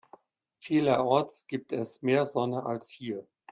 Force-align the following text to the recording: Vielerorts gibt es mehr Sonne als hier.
Vielerorts 0.57 1.45
gibt 1.45 1.71
es 1.71 2.01
mehr 2.01 2.25
Sonne 2.25 2.65
als 2.65 2.89
hier. 2.89 3.27